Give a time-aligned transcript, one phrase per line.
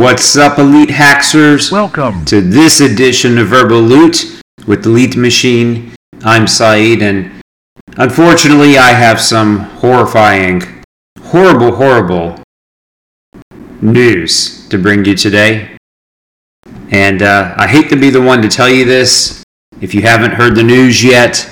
[0.00, 1.70] What's up, Elite Hackers?
[1.70, 5.94] Welcome to this edition of Verbal Loot with Leet Machine.
[6.24, 7.42] I'm Saeed, and
[7.98, 10.62] unfortunately, I have some horrifying,
[11.24, 12.42] horrible, horrible
[13.82, 15.76] news to bring you today.
[16.90, 19.44] And uh, I hate to be the one to tell you this
[19.82, 21.46] if you haven't heard the news yet,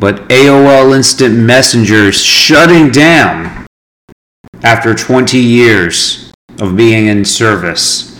[0.00, 3.64] but AOL Instant Messenger is shutting down
[4.64, 6.21] after 20 years
[6.62, 8.16] of being in service.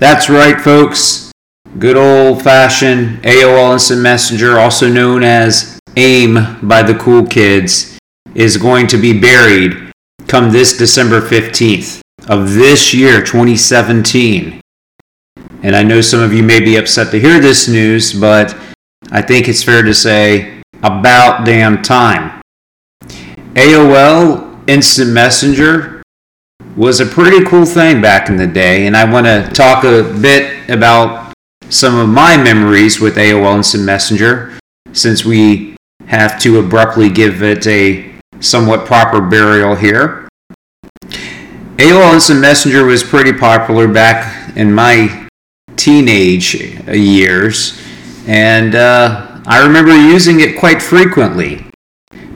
[0.00, 1.30] That's right, folks.
[1.78, 7.96] Good old fashioned AOL Instant Messenger, also known as AIM by the cool kids,
[8.34, 9.92] is going to be buried
[10.26, 14.60] come this December 15th of this year, 2017.
[15.62, 18.56] And I know some of you may be upset to hear this news, but
[19.12, 22.40] I think it's fair to say about damn time.
[23.54, 25.95] AOL Instant Messenger
[26.76, 30.02] was a pretty cool thing back in the day, and I want to talk a
[30.20, 31.32] bit about
[31.70, 34.58] some of my memories with AOL Instant Messenger
[34.92, 35.74] since we
[36.06, 40.28] have to abruptly give it a somewhat proper burial here.
[41.78, 45.28] AOL Instant Messenger was pretty popular back in my
[45.76, 46.54] teenage
[46.88, 47.80] years,
[48.26, 51.64] and uh, I remember using it quite frequently.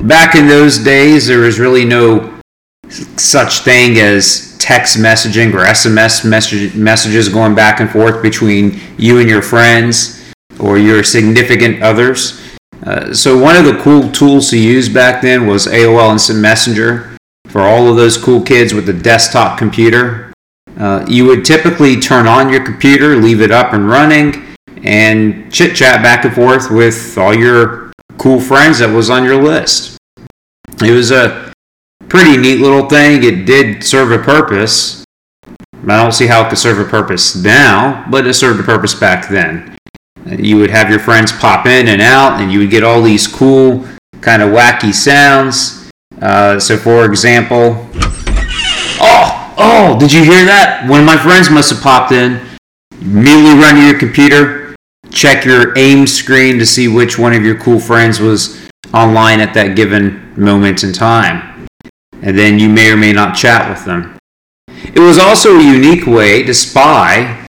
[0.01, 2.40] Back in those days, there was really no
[2.91, 9.19] such thing as text messaging or SMS message, messages going back and forth between you
[9.19, 12.41] and your friends or your significant others.
[12.85, 17.17] Uh, so, one of the cool tools to use back then was AOL Instant Messenger
[17.49, 20.33] for all of those cool kids with a desktop computer.
[20.79, 25.77] Uh, you would typically turn on your computer, leave it up and running, and chit
[25.77, 29.99] chat back and forth with all your cool friends that was on your list.
[30.83, 31.50] It was a
[32.11, 33.23] pretty neat little thing.
[33.23, 35.05] It did serve a purpose.
[35.73, 38.95] I don't see how it could serve a purpose now, but it served a purpose
[38.95, 39.79] back then.
[40.27, 43.27] You would have your friends pop in and out, and you would get all these
[43.27, 43.87] cool,
[44.21, 45.91] kind of wacky sounds.
[46.21, 47.89] Uh, so, for example,
[49.01, 50.87] oh, oh, did you hear that?
[50.87, 52.41] One of my friends must have popped in.
[53.01, 54.77] Immediately run to your computer,
[55.11, 59.55] check your AIM screen to see which one of your cool friends was online at
[59.55, 61.60] that given moment in time.
[62.23, 64.19] And then you may or may not chat with them.
[64.69, 67.47] It was also a unique way to spy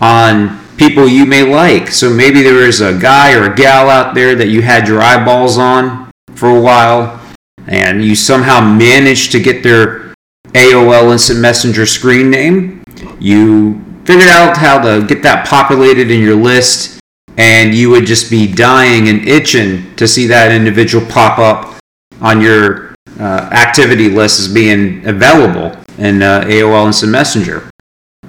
[0.00, 1.88] on people you may like.
[1.88, 5.02] So maybe there was a guy or a gal out there that you had your
[5.02, 7.20] eyeballs on for a while,
[7.66, 10.14] and you somehow managed to get their
[10.52, 12.82] AOL Instant Messenger screen name.
[13.18, 17.00] You figured out how to get that populated in your list,
[17.36, 21.80] and you would just be dying and itching to see that individual pop up
[22.20, 22.87] on your
[23.18, 27.68] uh, activity list as being available in uh, AOL Instant Messenger.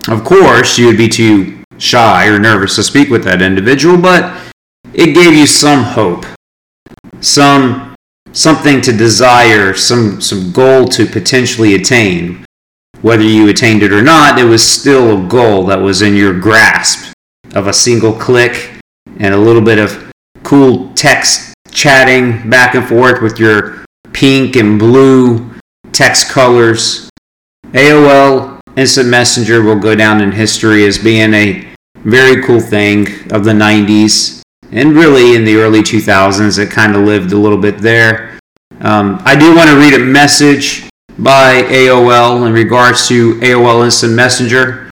[0.08, 4.54] Of course, you would be too shy or nervous to speak with that individual, but
[4.94, 6.26] it gave you some hope,
[7.22, 7.96] some
[8.32, 12.46] something to desire, some some goal to potentially attain.
[13.02, 16.38] Whether you attained it or not, it was still a goal that was in your
[16.38, 17.14] grasp
[17.56, 18.72] of a single click
[19.20, 20.12] and a little bit of
[20.44, 25.52] cool text chatting back and forth with your pink and blue
[25.92, 27.10] text colors.
[27.72, 33.44] AOL Instant Messenger will go down in history as being a very cool thing of
[33.44, 37.80] the 90s and really in the early 2000s it kind of lived a little bit
[37.80, 38.40] there.
[38.82, 40.88] Um, I do want to read a message
[41.18, 44.90] by AOL in regards to AOL Instant Messenger.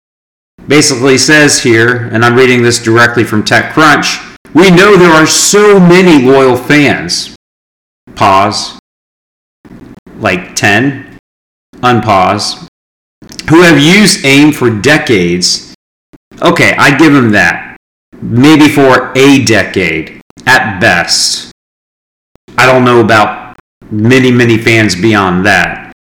[0.68, 5.80] Basically says here, and I'm reading this directly from TechCrunch, we know there are so
[5.80, 7.36] many loyal fans.
[8.16, 8.81] Pause.
[10.22, 11.18] Like 10.
[11.78, 12.68] Unpause.
[13.50, 15.76] Who have used AIM for decades.
[16.42, 17.76] Okay, I give them that.
[18.22, 21.52] Maybe for a decade, at best.
[22.58, 23.58] I don't know about
[23.90, 25.92] many, many fans beyond that.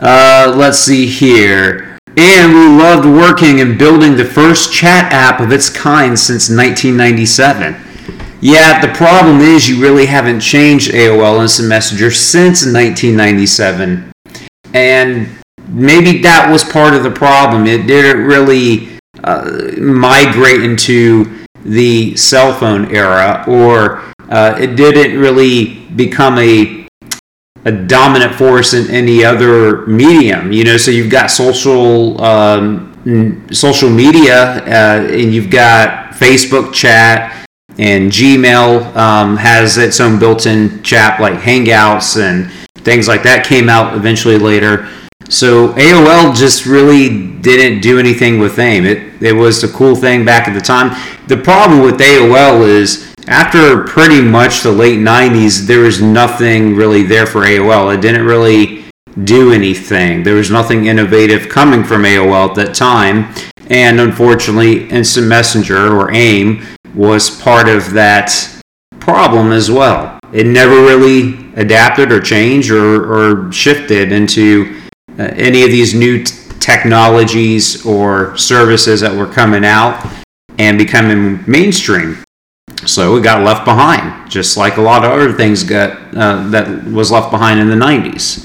[0.00, 1.98] Uh, let's see here.
[2.16, 7.85] And we loved working and building the first chat app of its kind since 1997.
[8.46, 14.12] Yeah, the problem is you really haven't changed AOL Instant Messenger since 1997.
[14.72, 15.28] And
[15.66, 17.66] maybe that was part of the problem.
[17.66, 25.80] It didn't really uh, migrate into the cell phone era, or uh, it didn't really
[25.96, 26.86] become a
[27.64, 30.52] a dominant force in any other medium.
[30.52, 32.94] You know, so you've got social um,
[33.50, 37.45] social media, uh, and you've got Facebook chat,
[37.78, 42.50] and Gmail um, has its own built-in chat like Hangouts and
[42.82, 43.44] things like that.
[43.44, 44.88] Came out eventually later.
[45.28, 48.84] So AOL just really didn't do anything with AIM.
[48.86, 50.96] It it was a cool thing back at the time.
[51.26, 57.02] The problem with AOL is after pretty much the late 90s, there was nothing really
[57.02, 57.92] there for AOL.
[57.92, 58.84] It didn't really
[59.24, 60.22] do anything.
[60.22, 63.34] There was nothing innovative coming from AOL at that time.
[63.68, 66.64] And unfortunately, Instant Messenger or AIM
[66.96, 68.60] was part of that
[68.98, 70.18] problem as well.
[70.32, 74.80] It never really adapted or changed or, or shifted into
[75.18, 80.04] uh, any of these new t- technologies or services that were coming out
[80.58, 82.24] and becoming mainstream.
[82.86, 86.84] So it got left behind, just like a lot of other things got uh, that
[86.84, 88.44] was left behind in the 90s.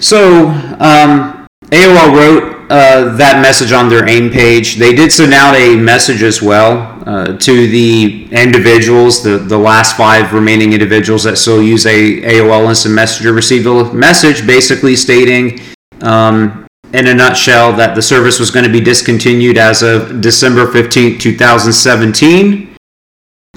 [0.00, 4.76] So um, AOL wrote uh, that message on their AIM page.
[4.76, 9.96] They did send out a message as well uh, to the individuals, the, the last
[9.96, 15.60] five remaining individuals that still use a AOL Instant Messenger received a message basically stating,
[16.00, 20.70] um, in a nutshell, that the service was going to be discontinued as of December
[20.72, 22.74] 15, 2017.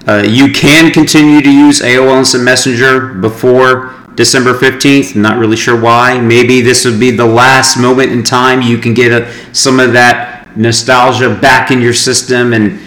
[0.05, 5.15] Uh, you can continue to use AOL Instant Messenger before December 15th.
[5.15, 6.19] Not really sure why.
[6.19, 9.93] Maybe this would be the last moment in time you can get a, some of
[9.93, 12.79] that nostalgia back in your system and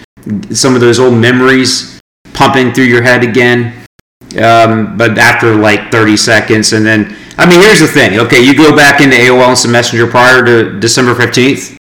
[0.54, 2.00] some of those old memories
[2.34, 3.86] pumping through your head again.
[4.42, 8.18] Um, but after like 30 seconds, and then, I mean, here's the thing.
[8.18, 11.76] Okay, you go back into AOL Instant Messenger prior to December 15th.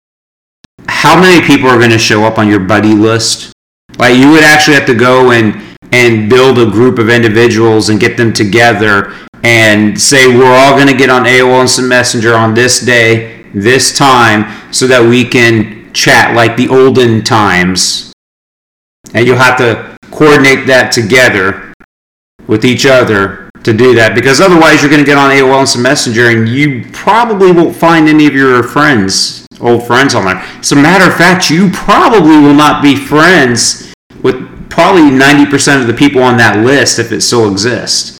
[0.86, 3.52] How many people are going to show up on your buddy list?
[3.98, 5.60] Like, you would actually have to go and
[5.92, 10.88] and build a group of individuals and get them together and say we're all going
[10.88, 15.92] to get on AOL Instant Messenger on this day, this time, so that we can
[15.92, 18.12] chat like the olden times.
[19.14, 21.72] And you'll have to coordinate that together
[22.46, 25.82] with each other to do that because otherwise you're going to get on AOL Instant
[25.82, 30.36] Messenger and you probably won't find any of your friends, old friends on there.
[30.36, 35.86] As a matter of fact, you probably will not be friends with probably 90% of
[35.86, 38.19] the people on that list if it still exists.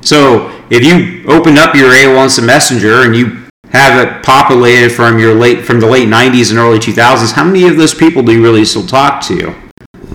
[0.00, 5.18] So if you open up your AOL Instant Messenger and you have it populated from
[5.18, 8.32] your late from the late 90s and early 2000s, how many of those people do
[8.32, 9.54] you really still talk to?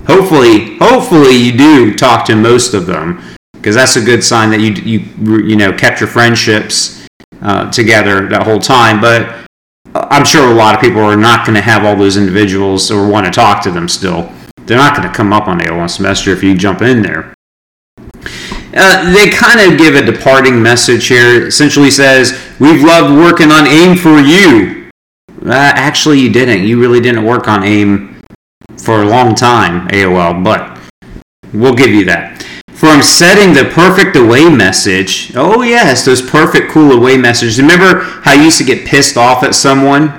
[0.07, 3.23] Hopefully, hopefully you do talk to most of them
[3.53, 7.07] because that's a good sign that you you you know kept your friendships
[7.41, 9.01] uh, together that whole time.
[9.01, 9.45] But
[9.95, 13.07] I'm sure a lot of people are not going to have all those individuals or
[13.07, 14.31] want to talk to them still.
[14.65, 17.34] They're not going to come up on AOL Messenger if you jump in there.
[18.75, 21.47] Uh, they kind of give a departing message here.
[21.47, 24.89] Essentially says, "We've loved working on AIM for you."
[25.45, 26.63] Uh, actually, you didn't.
[26.65, 28.21] You really didn't work on AIM
[28.77, 30.43] for a long time, AOL.
[30.43, 30.77] But
[31.53, 32.45] we'll give you that.
[32.73, 35.31] From setting the perfect away message.
[35.35, 37.59] Oh yes, those perfect cool away messages.
[37.59, 40.09] Remember how you used to get pissed off at someone,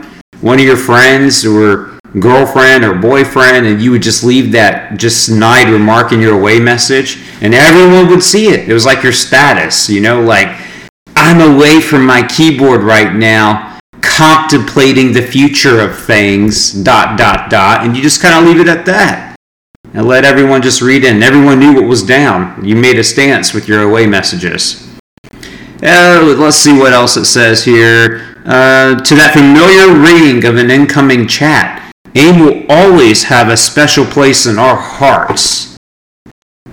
[0.40, 5.26] one of your friends, or girlfriend or boyfriend and you would just leave that just
[5.26, 8.68] snide remark in your away message and everyone would see it.
[8.68, 10.48] It was like your status, you know, like
[11.14, 17.84] I'm away from my keyboard right now contemplating the future of things dot dot dot
[17.84, 19.36] and you just kind of leave it at that
[19.92, 21.22] and let everyone just read in.
[21.22, 22.64] Everyone knew what was down.
[22.64, 24.86] You made a stance with your away messages.
[25.82, 28.36] Uh, let's see what else it says here.
[28.46, 31.85] Uh, to that familiar ring of an incoming chat.
[32.16, 35.76] AIM will always have a special place in our hearts.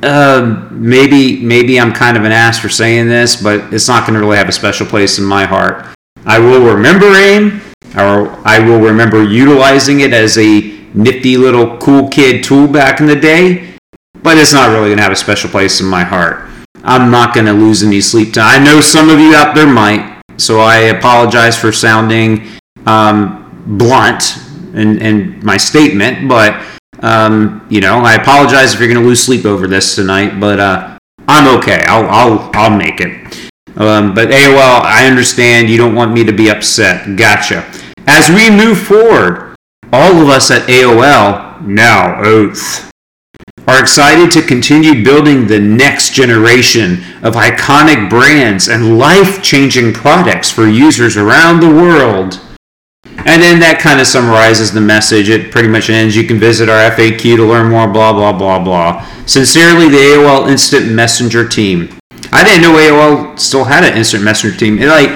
[0.01, 4.13] Uh, maybe maybe I'm kind of an ass for saying this, but it's not going
[4.13, 5.85] to really have a special place in my heart.
[6.25, 7.61] I will remember AIM,
[7.97, 10.61] or I will remember utilizing it as a
[10.93, 13.75] nifty little cool kid tool back in the day,
[14.21, 16.49] but it's not really going to have a special place in my heart.
[16.85, 18.61] I'm not going to lose any sleep time.
[18.61, 22.47] I know some of you out there might, so I apologize for sounding
[22.85, 24.37] um, blunt
[24.73, 26.61] in, in my statement, but
[27.01, 30.59] um, you know, I apologize if you're going to lose sleep over this tonight, but
[30.59, 31.83] uh, I'm okay.
[31.87, 33.51] I'll, I'll, I'll make it.
[33.75, 37.17] Um, but AOL, I understand you don't want me to be upset.
[37.17, 37.65] Gotcha.
[38.05, 39.55] As we move forward,
[39.91, 42.91] all of us at AOL, now Oath,
[43.67, 50.51] are excited to continue building the next generation of iconic brands and life changing products
[50.51, 52.39] for users around the world.
[53.25, 55.29] And then that kind of summarizes the message.
[55.29, 56.15] It pretty much ends.
[56.15, 59.05] You can visit our FAQ to learn more, blah, blah, blah, blah.
[59.25, 61.89] Sincerely, the AOL Instant Messenger team.
[62.31, 64.79] I didn't know AOL still had an Instant Messenger team.
[64.79, 65.09] It, like,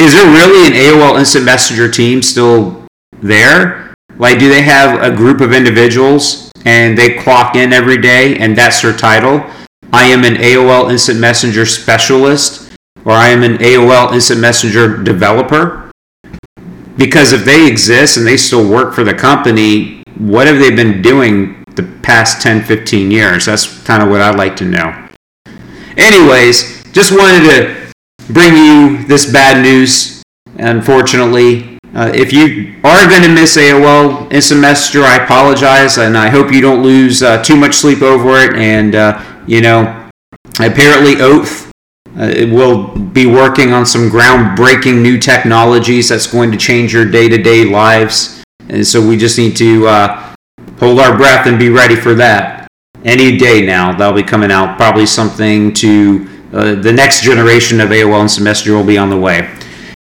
[0.00, 2.84] is there really an AOL Instant Messenger team still
[3.22, 3.94] there?
[4.16, 8.56] Like, do they have a group of individuals and they clock in every day and
[8.56, 9.44] that's their title?
[9.92, 15.85] I am an AOL Instant Messenger specialist or I am an AOL Instant Messenger developer.
[16.96, 21.02] Because if they exist and they still work for the company, what have they been
[21.02, 23.46] doing the past 10, 15 years?
[23.46, 25.08] That's kind of what I'd like to know.
[25.96, 27.92] Anyways, just wanted to
[28.32, 30.22] bring you this bad news.
[30.58, 36.28] Unfortunately, uh, if you are going to miss AOL Instant Messenger, I apologize, and I
[36.28, 38.54] hope you don't lose uh, too much sleep over it.
[38.54, 40.08] And uh, you know,
[40.58, 41.70] apparently, Oath
[42.16, 47.64] uh, will be working on some groundbreaking new technologies that's going to change your day-to-day
[47.64, 48.42] lives.
[48.68, 50.34] And so we just need to uh,
[50.78, 52.68] hold our breath and be ready for that.
[53.04, 54.76] Any day now, that'll be coming out.
[54.76, 59.16] Probably something to uh, the next generation of AOL Instant Messenger will be on the
[59.16, 59.48] way.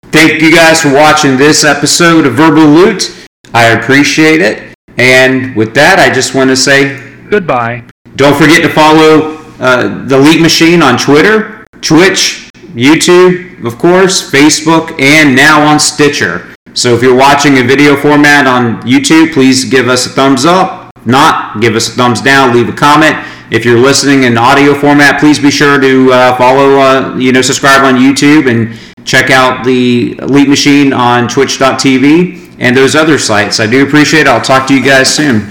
[0.05, 3.27] Thank you guys for watching this episode of Verbal Loot.
[3.53, 4.73] I appreciate it.
[4.97, 7.83] And with that, I just want to say goodbye.
[8.15, 14.99] Don't forget to follow uh, the Leet Machine on Twitter, Twitch, YouTube, of course, Facebook,
[14.99, 16.55] and now on Stitcher.
[16.73, 20.91] So if you're watching a video format on YouTube, please give us a thumbs up.
[21.05, 23.15] Not, give us a thumbs down, leave a comment.
[23.51, 27.41] If you're listening in audio format, please be sure to uh, follow, uh, you know,
[27.41, 33.59] subscribe on YouTube and check out the Leet Machine on twitch.tv and those other sites.
[33.59, 34.27] I do appreciate it.
[34.27, 35.49] I'll talk to you guys soon.